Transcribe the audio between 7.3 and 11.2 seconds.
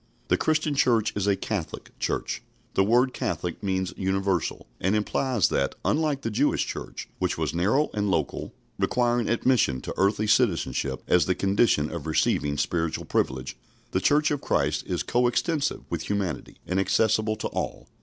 was narrow and local, requiring admission to earthly citizenship